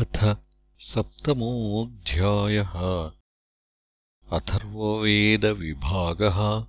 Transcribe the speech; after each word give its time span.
अथ 0.00 0.36
सप्तमोऽध्यायः। 0.80 2.72
अथर्ववेदविभागः 4.32 6.66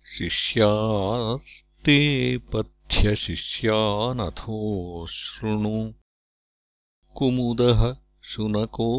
शिष्यास्ते 0.06 2.38
पथ्यशिष्यानथो 2.38 5.08
शृणु। 5.08 5.94
कुमुदः 7.16 7.96
शुनको 8.24 8.90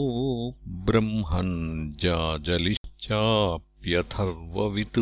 ब्रह्मन् 0.68 1.92
जाजलिश्चाप् 1.92 3.69
्यथर्ववित् 3.86 4.98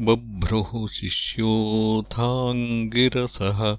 बभ्रुः 0.00 0.88
शिष्योऽथाङ्गिरसः 0.88 3.78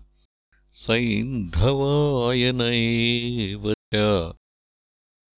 सैन्धवायन 0.72 2.61
एव 2.61 3.73
च। 3.95 4.33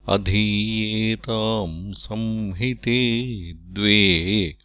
अधीयेताम् 0.09 1.93
संहिते 1.93 3.53
द्वे 3.53 4.57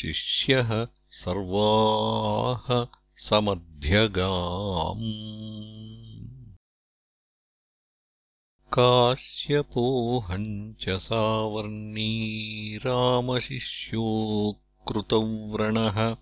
शिष्यः 0.00 0.70
सर्वाः 1.22 2.66
समध्यगाम् 3.28 5.06
काश्यपोऽहम् 8.78 10.74
च 10.80 10.88
सावर्णी 10.88 12.76
रामशिष्यो 12.76 14.04
कृतव्रणः 14.88 16.16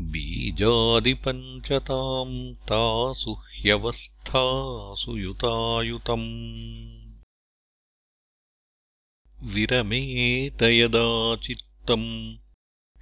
बीजादिपञ्चताम् 0.00 2.54
तासु 2.54 3.32
ह्यवस्थासु 3.32 5.16
युतायुतम्। 5.16 7.08
विरमेत 9.42 10.62
यदा 10.62 11.36
चित्तम् 11.36 12.36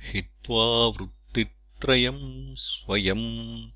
हित्वा 0.01 0.87
वृत्तित्रयम् 0.87 2.57
स्वयम् 2.57 3.71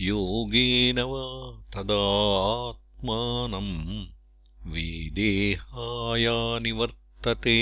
योगेन 0.00 1.00
वा 1.00 1.64
तदा 1.74 2.68
आत्मानम् 2.68 4.06
विदेहायानिवर्तते 4.72 7.58